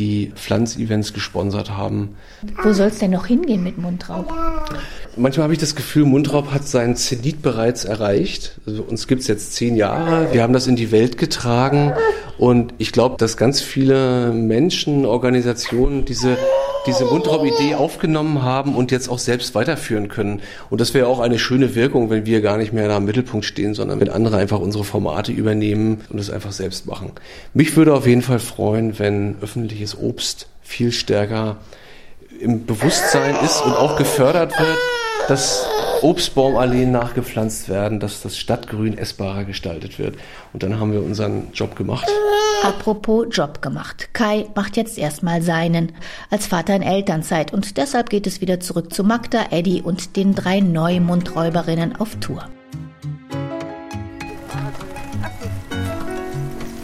[0.00, 2.16] die Pflanzevents gesponsert haben.
[2.62, 4.32] Wo soll es denn noch hingehen mit Mundraub?
[5.16, 8.58] Manchmal habe ich das Gefühl, Mundraub hat seinen Zenit bereits erreicht.
[8.66, 10.32] Also uns gibt es jetzt zehn Jahre.
[10.32, 11.92] Wir haben das in die Welt getragen.
[12.38, 16.38] Und ich glaube, dass ganz viele Menschen, Organisationen diese,
[16.86, 20.40] diese Mundraub-Idee aufgenommen haben und jetzt auch selbst weiterführen können.
[20.70, 23.44] Und das wäre auch eine schöne Wirkung, wenn wir gar nicht mehr da im Mittelpunkt
[23.44, 27.12] stehen, sondern wenn andere einfach unsere Formate übernehmen und es einfach selbst machen.
[27.54, 31.58] Mich würde auf jeden Fall freuen, wenn öffentliches Obst viel stärker
[32.40, 34.78] im Bewusstsein ist und auch gefördert wird,
[35.28, 35.66] dass
[36.02, 40.16] Obstbaumalleen nachgepflanzt werden, dass das Stadtgrün essbarer gestaltet wird.
[40.52, 42.08] Und dann haben wir unseren Job gemacht.
[42.62, 44.10] Apropos Job gemacht.
[44.12, 45.92] Kai macht jetzt erstmal seinen
[46.30, 50.34] als Vater in Elternzeit und deshalb geht es wieder zurück zu Magda, Eddie und den
[50.34, 52.48] drei Neumundräuberinnen auf Tour.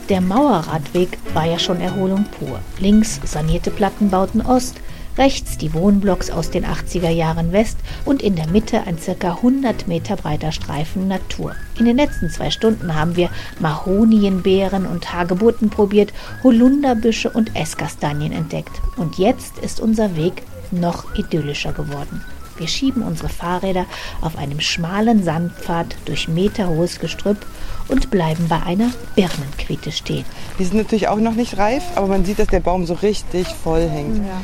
[0.08, 2.60] Der Mauerradweg war ja schon Erholung pur.
[2.78, 4.76] Links sanierte Plattenbauten Ost,
[5.18, 9.88] rechts die Wohnblocks aus den 80er Jahren West und in der Mitte ein circa 100
[9.88, 11.54] Meter breiter Streifen Natur.
[11.78, 18.80] In den letzten zwei Stunden haben wir Mahonienbeeren und Hagebutten probiert, Holunderbüsche und Esskastanien entdeckt.
[18.96, 22.22] Und jetzt ist unser Weg noch idyllischer geworden.
[22.58, 23.84] Wir schieben unsere Fahrräder
[24.22, 27.44] auf einem schmalen Sandpfad durch meterhohes Gestrüpp
[27.88, 30.24] und bleiben bei einer Birnenquiete stehen.
[30.58, 33.46] Die sind natürlich auch noch nicht reif, aber man sieht, dass der Baum so richtig
[33.46, 34.18] voll hängt.
[34.18, 34.40] Ja.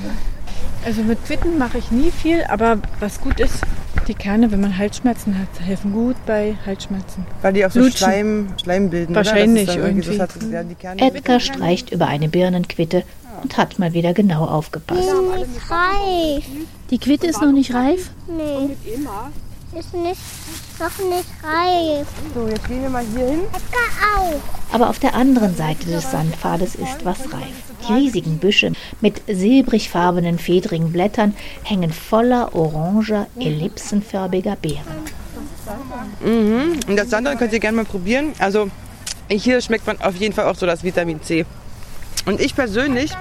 [0.85, 3.61] Also mit Quitten mache ich nie viel, aber was gut ist,
[4.09, 7.25] die Kerne, wenn man Halsschmerzen hat, helfen gut bei Halsschmerzen.
[7.41, 7.99] Weil die auch so Lutschen.
[7.99, 9.15] Schleim, Schleim bilden.
[9.15, 9.89] Wahrscheinlich oder?
[9.89, 10.67] Ist irgendwie.
[10.69, 13.05] Die Kerne Edgar streicht über eine Birnenquitte
[13.43, 15.01] und hat mal wieder genau aufgepasst.
[15.01, 16.45] Nicht reif.
[16.91, 18.11] Die Quitte ist noch nicht reif.
[18.27, 18.75] Nee.
[19.79, 20.21] Ist nicht,
[20.79, 22.07] noch nicht reif.
[22.35, 23.41] So, jetzt gehen wir mal hier hin.
[24.71, 27.55] Aber auf der anderen Seite des Sandpfades ist was reif.
[27.89, 35.07] Die riesigen Büsche mit silbrigfarbenen, fedrigen Blättern hängen voller oranger, ellipsenförmiger Beeren.
[36.21, 36.79] Mhm.
[36.87, 38.33] Und das Sanddorn könnt ihr gerne mal probieren.
[38.39, 38.69] Also
[39.31, 41.47] hier schmeckt man auf jeden Fall auch so das Vitamin C.
[42.27, 43.13] Und ich persönlich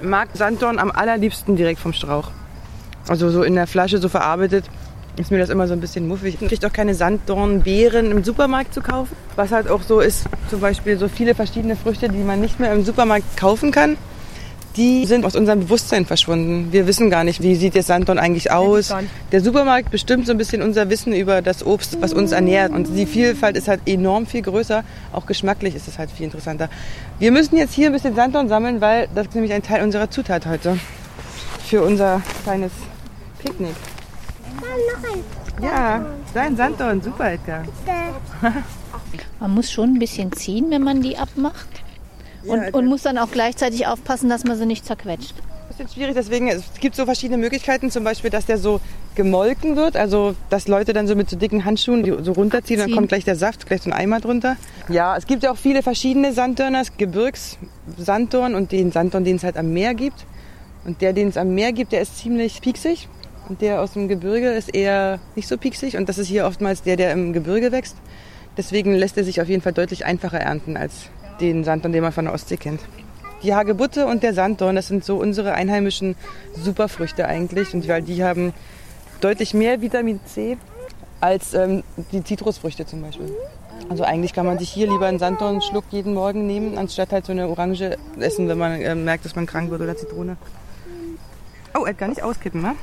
[0.00, 2.30] mag Sanddorn am allerliebsten direkt vom Strauch.
[3.06, 4.64] Also so in der Flasche so verarbeitet
[5.16, 6.40] ist mir das immer so ein bisschen muffig.
[6.40, 9.14] Man kriegt auch keine Sanddornbeeren im Supermarkt zu kaufen.
[9.36, 12.72] Was halt auch so ist, zum Beispiel so viele verschiedene Früchte, die man nicht mehr
[12.72, 13.96] im Supermarkt kaufen kann,
[14.76, 16.68] die sind aus unserem Bewusstsein verschwunden.
[16.70, 18.94] Wir wissen gar nicht, wie sieht der Sanddorn eigentlich aus.
[19.32, 22.72] Der Supermarkt bestimmt so ein bisschen unser Wissen über das Obst, was uns ernährt.
[22.72, 24.84] Und die Vielfalt ist halt enorm viel größer.
[25.12, 26.68] Auch geschmacklich ist es halt viel interessanter.
[27.18, 30.08] Wir müssen jetzt hier ein bisschen Sanddorn sammeln, weil das ist nämlich ein Teil unserer
[30.10, 30.78] Zutat heute.
[31.66, 32.72] Für unser kleines
[33.40, 33.74] Picknick.
[35.62, 37.64] Ja, dein Sanddorn, super Edgar.
[39.38, 41.68] Man muss schon ein bisschen ziehen, wenn man die abmacht.
[42.46, 45.34] Und, und muss dann auch gleichzeitig aufpassen, dass man sie nicht zerquetscht.
[45.68, 48.80] Das ist jetzt schwierig, deswegen es gibt so verschiedene Möglichkeiten, zum Beispiel, dass der so
[49.14, 52.90] gemolken wird, also dass Leute dann so mit so dicken Handschuhen die so runterziehen, dann
[52.92, 54.56] kommt gleich der Saft, gleich so ein Eimer drunter.
[54.88, 59.56] Ja, es gibt ja auch viele verschiedene Sanddörner, Gebirgssanddorn und den Sanddorn, den es halt
[59.56, 60.24] am Meer gibt.
[60.84, 63.08] Und der, den es am Meer gibt, der ist ziemlich pieksig.
[63.58, 65.96] Der aus dem Gebirge ist eher nicht so pieksig.
[65.96, 67.96] Und das ist hier oftmals der, der im Gebirge wächst.
[68.56, 71.08] Deswegen lässt er sich auf jeden Fall deutlich einfacher ernten als
[71.40, 72.80] den Sanddorn, den man von der Ostsee kennt.
[73.42, 76.14] Die Hagebutte und der Sanddorn, das sind so unsere einheimischen
[76.54, 77.74] Superfrüchte eigentlich.
[77.74, 78.52] Und weil die haben
[79.20, 80.56] deutlich mehr Vitamin C
[81.20, 81.82] als ähm,
[82.12, 83.32] die Zitrusfrüchte zum Beispiel.
[83.88, 87.32] Also eigentlich kann man sich hier lieber einen Sanddornschluck jeden Morgen nehmen, anstatt halt so
[87.32, 90.36] eine Orange essen, wenn man äh, merkt, dass man krank wird oder Zitrone.
[91.74, 92.74] Oh, Edgar, nicht auskippen, ne?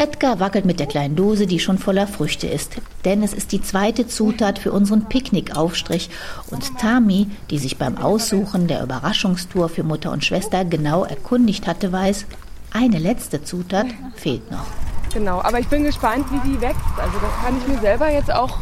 [0.00, 2.76] Edgar wackelt mit der kleinen Dose, die schon voller Früchte ist.
[3.04, 6.08] Denn es ist die zweite Zutat für unseren Picknickaufstrich.
[6.50, 11.92] Und Tami, die sich beim Aussuchen der Überraschungstour für Mutter und Schwester genau erkundigt hatte,
[11.92, 12.24] weiß,
[12.72, 14.64] eine letzte Zutat fehlt noch.
[15.12, 16.80] Genau, aber ich bin gespannt, wie die wächst.
[16.96, 18.56] Also das kann ich mir selber jetzt auch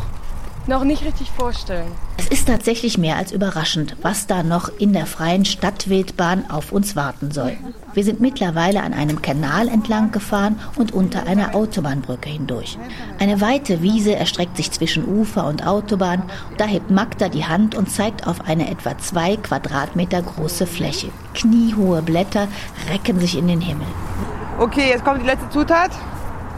[0.68, 1.90] noch nicht richtig vorstellen.
[2.18, 6.94] Es ist tatsächlich mehr als überraschend, was da noch in der freien Stadtwildbahn auf uns
[6.94, 7.56] warten soll.
[7.94, 12.78] Wir sind mittlerweile an einem Kanal entlang gefahren und unter einer Autobahnbrücke hindurch.
[13.18, 16.22] Eine weite Wiese erstreckt sich zwischen Ufer und Autobahn.
[16.58, 21.08] Da hebt Magda die Hand und zeigt auf eine etwa zwei Quadratmeter große Fläche.
[21.34, 22.46] Kniehohe Blätter
[22.92, 23.86] recken sich in den Himmel.
[24.58, 25.92] Okay, jetzt kommt die letzte Zutat.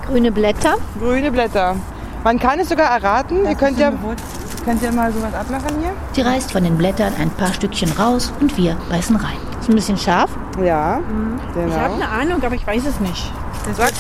[0.06, 0.76] Grüne Blätter.
[0.98, 1.76] Grüne Blätter.
[2.24, 3.46] Man kann es sogar erraten.
[3.46, 3.92] Ihr könnt ja,
[4.64, 5.92] könnt ja mal sowas abmachen hier.
[6.12, 9.36] Sie reißt von den Blättern ein paar Stückchen raus und wir beißen rein.
[9.60, 10.30] Ist ein bisschen scharf.
[10.62, 11.00] Ja,
[11.54, 11.68] genau.
[11.68, 13.32] Ich habe eine Ahnung, aber ich weiß es nicht.
[13.76, 13.92] Sag,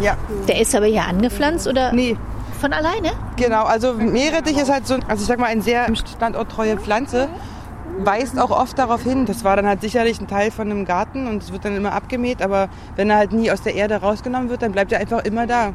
[0.00, 0.16] ja,
[0.48, 2.16] Der ist aber hier angepflanzt oder nee,
[2.60, 3.12] von alleine?
[3.36, 3.64] genau.
[3.64, 7.28] Also Meerrettich ist halt so, also ich sag mal, eine sehr standorttreue Pflanze.
[7.98, 9.26] Weist auch oft darauf hin.
[9.26, 11.92] Das war dann halt sicherlich ein Teil von einem Garten und es wird dann immer
[11.92, 12.40] abgemäht.
[12.42, 15.46] Aber wenn er halt nie aus der Erde rausgenommen wird, dann bleibt er einfach immer
[15.46, 15.72] da.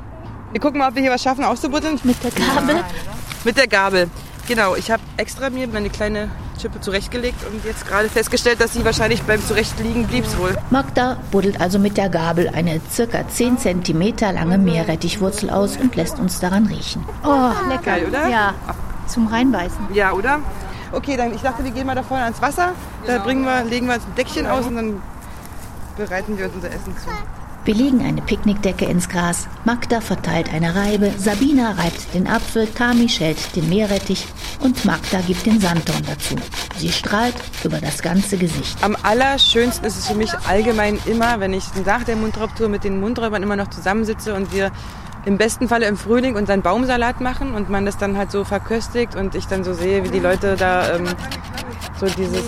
[0.51, 1.99] Wir gucken mal, ob wir hier was schaffen auszubuddeln.
[2.03, 2.83] Mit der Gabel?
[3.43, 4.09] Mit der Gabel.
[4.47, 8.85] Genau, ich habe extra mir meine kleine Chippe zurechtgelegt und jetzt gerade festgestellt, dass sie
[8.85, 10.57] wahrscheinlich beim Zurechtlegen blieb's wohl.
[10.69, 16.17] Magda buddelt also mit der Gabel eine circa 10 cm lange Meerrettichwurzel aus und lässt
[16.17, 17.05] uns daran riechen.
[17.25, 17.83] Oh, lecker.
[17.83, 18.27] Geil, oder?
[18.29, 18.53] Ja,
[19.07, 19.93] zum Reinbeißen.
[19.93, 20.39] Ja, oder?
[20.93, 22.71] Okay, dann ich dachte, wir gehen mal da vorne ans Wasser.
[23.05, 25.01] Da bringen wir, legen wir uns ein Deckchen aus und dann
[25.97, 27.09] bereiten wir uns unser Essen zu.
[27.67, 29.45] Wir legen eine Picknickdecke ins Gras.
[29.65, 34.25] Magda verteilt eine Reibe, Sabina reibt den Apfel, Tami schält den Meerrettich
[34.61, 36.37] und Magda gibt den Sanddorn dazu.
[36.77, 38.81] Sie strahlt über das ganze Gesicht.
[38.81, 43.01] Am allerschönsten ist es für mich allgemein immer, wenn ich nach der Mundraubtour mit den
[43.01, 44.71] Mundräubern immer noch zusammensitze und wir
[45.25, 49.17] im besten Falle im Frühling unseren Baumsalat machen und man das dann halt so verköstigt
[49.17, 51.09] und ich dann so sehe, wie die Leute da ähm,
[51.99, 52.45] so dieses,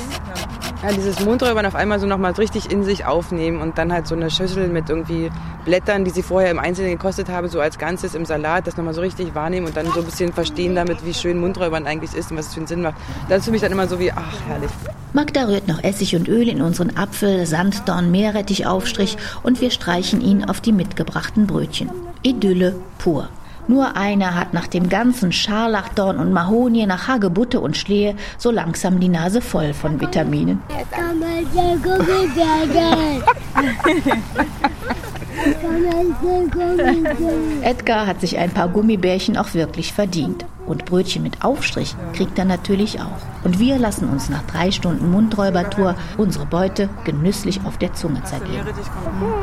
[0.83, 4.15] ja, dieses Mundräubern auf einmal so nochmal richtig in sich aufnehmen und dann halt so
[4.15, 5.29] eine Schüssel mit irgendwie
[5.65, 8.93] Blättern, die sie vorher im Einzelnen gekostet haben, so als Ganzes im Salat, das nochmal
[8.93, 12.31] so richtig wahrnehmen und dann so ein bisschen verstehen damit, wie schön Mundräubern eigentlich ist
[12.31, 12.95] und was es für einen Sinn macht.
[13.27, 14.71] Das ist für mich dann immer so wie, ach, herrlich.
[15.11, 20.45] Magda rührt noch Essig und Öl in unseren Apfel, Sanddorn, Meerrettichaufstrich und wir streichen ihn
[20.45, 21.89] auf die mitgebrachten Brötchen.
[22.21, 23.29] Idylle pur.
[23.69, 28.99] Nur einer hat nach dem ganzen Scharlachdorn und Mahonie nach Hagebutte und Schlehe so langsam
[28.99, 30.59] die Nase voll von Vitaminen.
[37.61, 40.45] Edgar hat sich ein paar Gummibärchen auch wirklich verdient.
[40.69, 43.17] Und Brötchen mit Aufstrich kriegt er natürlich auch.
[43.43, 48.65] Und wir lassen uns nach drei Stunden Mundräubertour unsere Beute genüsslich auf der Zunge zergehen.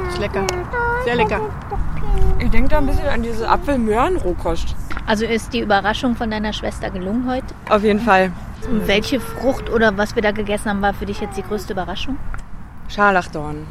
[0.08, 0.46] Ist lecker.
[1.04, 1.40] Sehr lecker.
[2.38, 4.76] Ich denke da ein bisschen an diese Apfel-Möhren-Rohkost.
[5.04, 7.46] Also ist die Überraschung von deiner Schwester gelungen heute?
[7.70, 8.30] Auf jeden Fall.
[8.70, 11.72] Und welche Frucht oder was wir da gegessen haben, war für dich jetzt die größte
[11.72, 12.18] Überraschung?
[12.88, 13.66] Scharlachdorn.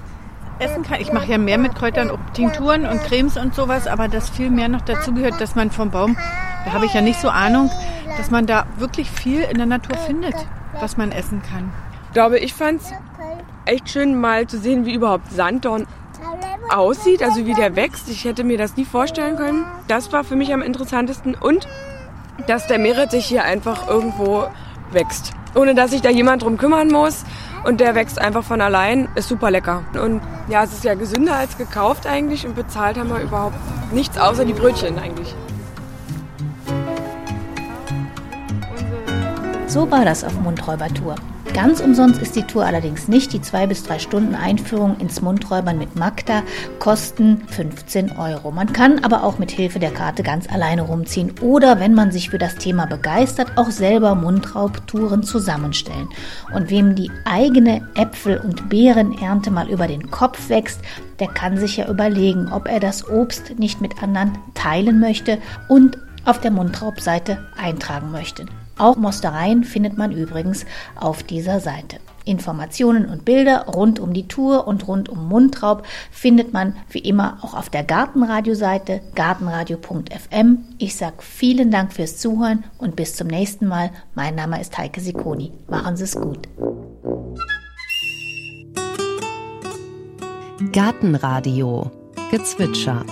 [0.59, 0.99] Essen kann.
[0.99, 4.67] Ich mache ja mehr mit Kräutern, Tinkturen und Cremes und sowas, aber das viel mehr
[4.67, 6.17] noch dazu gehört, dass man vom Baum
[6.65, 7.69] Da habe ich ja nicht so Ahnung,
[8.17, 10.35] dass man da wirklich viel in der Natur findet,
[10.79, 11.71] was man essen kann.
[12.07, 12.91] Ich glaube, ich fand es
[13.65, 15.85] echt schön, mal zu sehen, wie überhaupt Sanddorn
[16.69, 18.09] aussieht, also wie der wächst.
[18.09, 19.65] Ich hätte mir das nie vorstellen können.
[19.87, 21.35] Das war für mich am interessantesten.
[21.35, 21.67] Und
[22.47, 24.45] dass der Meeret sich hier einfach irgendwo
[24.91, 25.33] wächst.
[25.55, 27.23] Ohne dass sich da jemand drum kümmern muss.
[27.63, 29.07] Und der wächst einfach von allein.
[29.15, 29.83] Ist super lecker.
[30.01, 32.45] Und ja, es ist ja gesünder als gekauft eigentlich.
[32.45, 33.57] Und bezahlt haben wir überhaupt
[33.91, 35.35] nichts außer die Brötchen eigentlich.
[39.75, 41.15] So war das auf Mundräubertour.
[41.53, 43.33] Ganz umsonst ist die Tour allerdings nicht.
[43.33, 46.43] Die zwei bis drei Stunden Einführung ins Mundräubern mit Magda
[46.79, 48.51] kosten 15 Euro.
[48.51, 52.29] Man kann aber auch mit Hilfe der Karte ganz alleine rumziehen oder, wenn man sich
[52.29, 56.07] für das Thema begeistert, auch selber Mundraubtouren zusammenstellen.
[56.53, 60.79] Und wem die eigene Äpfel- und Beerenernte mal über den Kopf wächst,
[61.19, 65.97] der kann sich ja überlegen, ob er das Obst nicht mit anderen teilen möchte und
[66.23, 68.45] auf der Mundraubseite eintragen möchte.
[68.77, 71.97] Auch Mostereien findet man übrigens auf dieser Seite.
[72.25, 77.37] Informationen und Bilder rund um die Tour und rund um Mundraub findet man wie immer
[77.41, 80.57] auch auf der Gartenradio-Seite gartenradio.fm.
[80.79, 83.91] Ich sage vielen Dank fürs Zuhören und bis zum nächsten Mal.
[84.15, 85.51] Mein Name ist Heike Sikoni.
[85.69, 86.49] Machen Sie es gut.
[90.71, 91.91] Gartenradio
[92.31, 93.05] Gezwitscher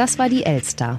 [0.00, 0.98] Das war die Elster.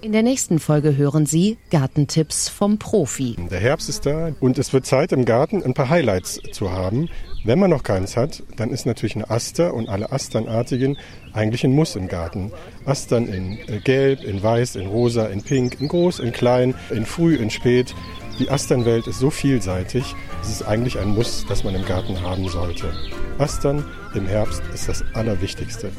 [0.00, 3.36] In der nächsten Folge hören Sie Gartentipps vom Profi.
[3.48, 7.08] Der Herbst ist da und es wird Zeit im Garten ein paar Highlights zu haben.
[7.44, 10.98] Wenn man noch keins hat, dann ist natürlich ein Aster und alle Asternartigen
[11.32, 12.50] eigentlich ein Muss im Garten.
[12.86, 17.06] Astern in äh, Gelb, in Weiß, in Rosa, in Pink, in Groß, in Klein, in
[17.06, 17.94] Früh, in Spät.
[18.40, 22.48] Die Asternwelt ist so vielseitig, es ist eigentlich ein Muss, das man im Garten haben
[22.48, 22.92] sollte.
[23.38, 23.84] Astern
[24.16, 25.92] im Herbst ist das Allerwichtigste.